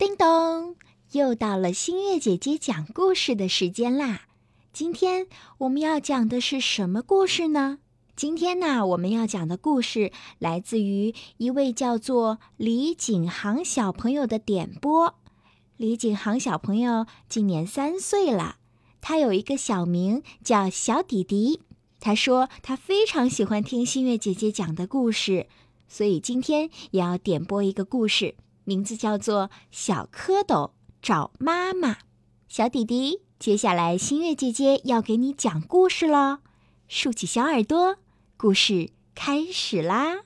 [0.00, 0.76] 叮咚，
[1.12, 4.22] 又到了新月姐姐讲故事的时间啦！
[4.72, 5.26] 今天
[5.58, 7.80] 我们要讲的是什么故事呢？
[8.16, 15.16] 今天呢，我们要讲的故事来自于一位叫做李景航小朋友的点播。
[15.76, 18.56] 李景航小朋友今年三岁了，
[19.02, 21.60] 他有一个小名叫小弟弟。
[22.00, 25.46] 他说他非常喜欢听新月姐姐讲的故事，
[25.86, 28.36] 所以今天也要点播一个故事。
[28.70, 30.70] 名字叫做《小蝌蚪
[31.02, 31.88] 找妈妈》，
[32.46, 36.38] 小弟弟，接下来新月姐姐要给你讲故事喽，
[36.86, 37.96] 竖起小耳朵，
[38.36, 40.20] 故事开始啦！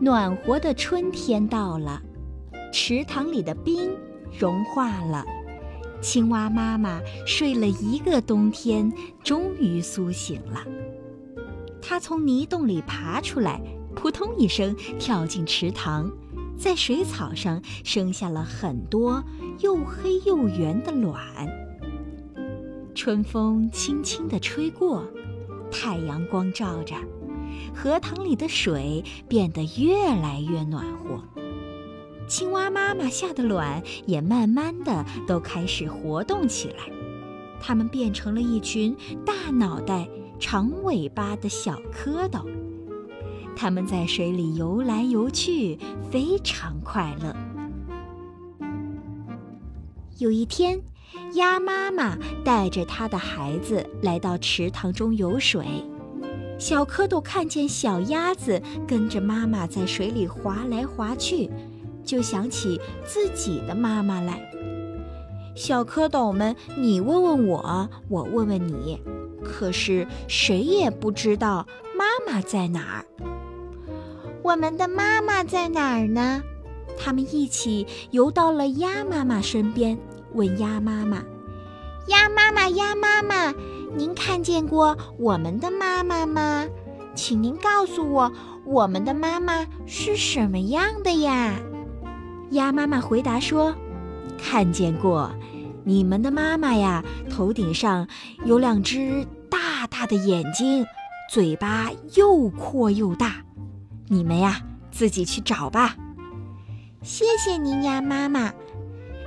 [0.00, 2.00] 暖和的春天到了，
[2.72, 3.94] 池塘里的冰
[4.32, 5.22] 融化了，
[6.00, 8.90] 青蛙妈妈睡了一个冬天，
[9.22, 10.64] 终于苏醒了。
[11.82, 13.60] 它从泥洞里爬出来。
[13.94, 16.10] 扑通一声，跳进池塘，
[16.56, 19.22] 在水草上生下了很多
[19.60, 21.18] 又黑又圆的卵。
[22.94, 25.04] 春风轻轻地吹过，
[25.70, 26.94] 太阳光照着，
[27.74, 31.20] 荷塘里的水变得越来越暖和。
[32.26, 36.90] 青蛙妈妈下的卵也慢慢的都开始活动起来，
[37.60, 42.44] 它们变成了一群大脑袋、长尾巴的小蝌蚪。
[43.56, 45.78] 它们在水里游来游去，
[46.10, 47.34] 非常快乐。
[50.18, 50.80] 有一天，
[51.34, 55.66] 鸭妈妈带着它的孩子来到池塘中游水。
[56.56, 61.50] 小蝌蚪看见小鸭子跟着妈妈在水里划来划去，
[62.04, 64.40] 就想起自己的妈妈来。
[65.56, 69.00] 小蝌蚪们，你问问我，我问问你，
[69.42, 71.66] 可是谁也不知道
[71.96, 73.04] 妈妈在哪儿。
[74.44, 76.42] 我们的妈妈在哪儿呢？
[76.98, 79.98] 他们一起游到了鸭妈妈身边，
[80.34, 81.22] 问鸭妈妈
[82.08, 83.54] ：“鸭妈妈，鸭妈妈，
[83.96, 86.66] 您看见过我们的妈妈吗？
[87.14, 88.30] 请您告诉我，
[88.66, 91.54] 我们的妈妈是什么样的呀？”
[92.52, 93.74] 鸭妈妈回答说
[94.36, 95.32] ：“看见过，
[95.84, 98.06] 你们的妈妈呀，头顶上
[98.44, 100.84] 有两只大大的眼睛，
[101.30, 103.36] 嘴巴又阔又大。”
[104.08, 104.60] 你们呀，
[104.90, 105.96] 自己去找吧。
[107.02, 108.52] 谢谢您呀，妈妈。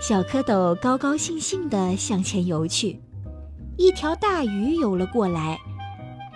[0.00, 3.00] 小蝌蚪高高兴兴地向前游去。
[3.78, 5.58] 一条大鱼游了过来，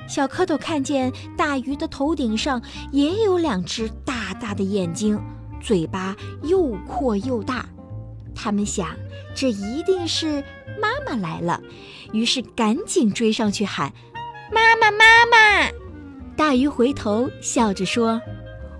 [0.08, 2.62] 小蝌蚪看见大鱼的头顶上
[2.92, 5.18] 也有两只大大的眼睛，
[5.60, 7.66] 嘴巴又阔又大。
[8.34, 8.88] 他们想，
[9.34, 10.42] 这一定是
[10.80, 11.60] 妈妈来了，
[12.12, 13.92] 于是赶紧追上去喊
[14.52, 15.70] ：“妈妈，妈妈！”
[16.40, 18.18] 大鱼回头笑着说：“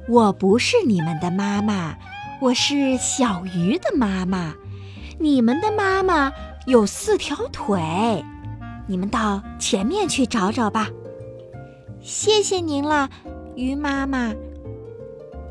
[0.09, 1.95] 我不是你们的妈妈，
[2.41, 4.55] 我是小鱼的妈妈。
[5.19, 6.33] 你们的妈妈
[6.67, 8.25] 有四条腿，
[8.87, 10.89] 你们到前面去找找吧。”
[12.01, 13.11] 谢谢您了，
[13.55, 14.33] 鱼妈妈。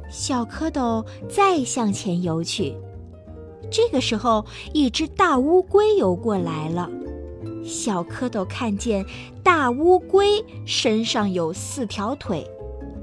[0.09, 2.75] 小蝌蚪再向前游去。
[3.69, 4.43] 这个时候，
[4.73, 6.89] 一只大乌龟游过来了。
[7.63, 9.05] 小蝌蚪看见
[9.43, 12.45] 大乌龟身上有四条腿，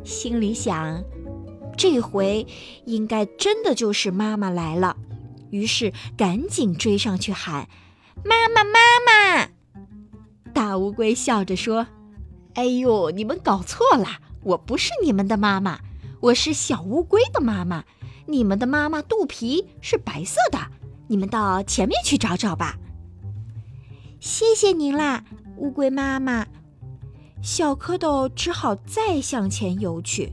[0.05, 1.03] 心里想：
[1.77, 2.47] 这回
[2.85, 4.97] 应该真的就是妈妈来了。
[5.51, 7.69] 于是赶紧追上去喊
[8.25, 9.49] ：“妈妈，妈妈！”
[10.53, 11.87] 大乌龟笑着说
[12.55, 14.07] ：“哎呦，你们搞错了，
[14.43, 15.79] 我不是你们的妈妈，
[16.21, 17.85] 我是小乌龟的妈妈。
[18.27, 20.59] 你们的妈妈肚皮是白色的，
[21.07, 22.77] 你们到前面去找找吧。”
[24.19, 25.25] 谢谢您啦，
[25.59, 26.47] 乌龟妈妈。
[27.43, 30.33] 小蝌蚪只好再向前游去。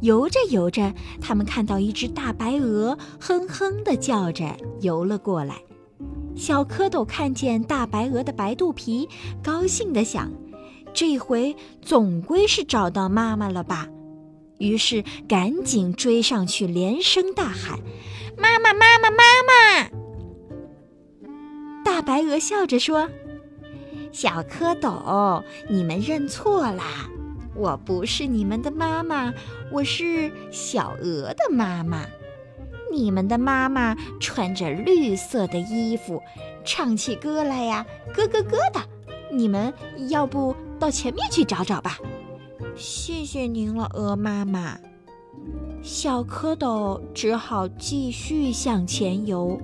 [0.00, 5.56] 游着游着，他们看到一只大白鹅哼哼地叫着游了过来。
[6.34, 9.08] 小蝌蚪看见大白鹅的白肚皮，
[9.42, 10.32] 高兴地想：
[10.94, 13.88] 这回总归是找到妈妈了吧？
[14.56, 17.78] 于是赶紧追上去，连声大喊
[18.38, 19.90] ：“妈妈，妈妈，妈妈！”
[22.02, 23.08] 白鹅笑着说
[24.12, 27.08] ：“小蝌蚪，你们认错啦，
[27.54, 29.32] 我不是你们的妈妈，
[29.70, 32.06] 我是小鹅的妈妈。
[32.92, 36.20] 你们的妈妈穿着绿色的衣服，
[36.64, 38.80] 唱起歌来呀，咯咯咯的。
[39.32, 39.72] 你们
[40.08, 41.98] 要不到前面去找找吧？
[42.74, 44.76] 谢谢您了，鹅妈妈。
[45.82, 49.60] 小蝌蚪只好继续向前游。”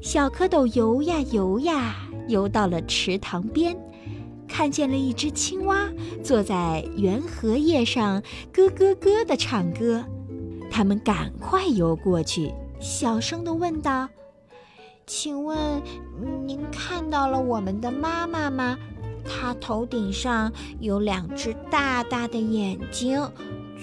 [0.00, 1.96] 小蝌蚪游呀游呀，
[2.28, 3.76] 游到了池塘边，
[4.46, 5.88] 看见了一只青蛙
[6.22, 8.22] 坐在圆荷叶上，
[8.52, 10.04] 咯咯咯地唱歌。
[10.70, 14.08] 他们赶快游过去，小声地问道
[15.04, 15.82] ：“请问
[16.46, 18.78] 您看到了我们的妈妈吗？
[19.24, 23.20] 她头顶上有两只大大的眼睛，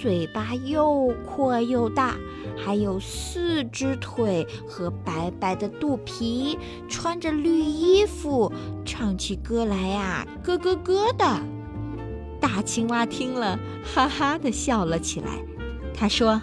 [0.02, 2.16] 嘴巴又阔又大，
[2.56, 6.58] 还有四只腿和白白的肚皮，
[6.88, 8.52] 穿着绿衣服，
[8.86, 11.26] 唱起歌来呀，咯咯咯的。”
[12.40, 15.28] 大青蛙听了，哈哈的笑了起来。
[15.94, 16.42] 他说：“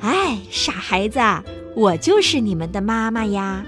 [0.00, 1.18] 哎，傻孩子，
[1.76, 3.64] 我就是你们的妈妈呀。”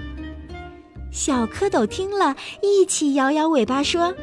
[1.11, 4.13] 小蝌蚪听了一起摇摇尾巴说：“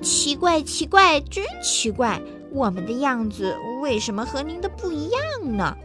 [0.00, 2.20] 奇怪，奇怪，真奇怪！
[2.50, 5.76] 我们的样子为什么和您的不一样呢？”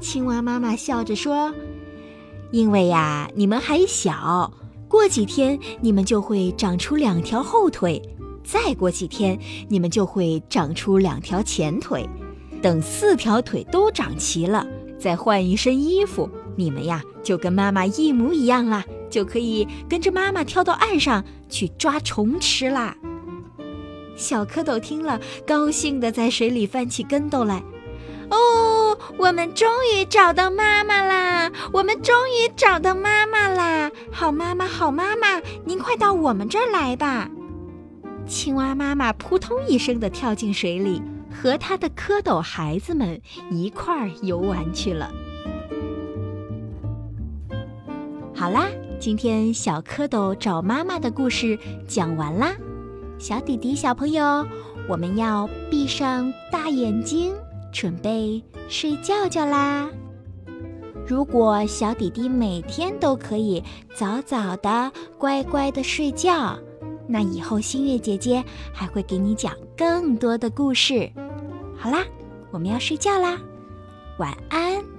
[0.00, 1.52] 青蛙妈妈笑着说
[2.52, 4.52] ：“因为呀，你们还小，
[4.88, 8.00] 过几天你们就会长出两条后腿。”
[8.44, 9.36] 再过几天，
[9.68, 12.08] 你们就会长出两条前腿。
[12.62, 14.64] 等四条腿都长齐了，
[14.96, 22.96] 再换一身衣服，你们呀就跟妈妈一模一样啦，就可以跟着妈妈跳到岸上去抓虫吃啦。
[24.14, 27.60] 小蝌蚪听了，高兴地在水里翻起跟斗来。
[28.30, 31.52] 哦，我们终于找到妈妈啦！
[31.72, 33.90] 我们终于找到妈妈啦！
[34.10, 37.30] 好妈妈，好妈妈，您快到我们这儿来吧。
[38.26, 41.00] 青蛙妈妈扑通一声地跳进水里，
[41.30, 43.20] 和它的蝌蚪孩子们
[43.50, 45.10] 一块儿游玩去了。
[48.34, 48.66] 好啦，
[48.98, 51.56] 今天小蝌蚪找妈妈的故事
[51.86, 52.54] 讲完啦。
[53.18, 54.46] 小弟弟、小朋友，
[54.88, 57.32] 我们要闭上大眼睛，
[57.76, 59.86] 准备睡觉觉啦。
[61.06, 63.62] 如果小弟弟每天都可以
[63.94, 66.58] 早早的、乖乖的睡觉。
[67.06, 68.42] 那以后，新月姐姐
[68.72, 71.12] 还会给你讲更多的故事。
[71.76, 72.02] 好啦，
[72.50, 73.38] 我们要睡觉啦，
[74.16, 74.95] 晚安。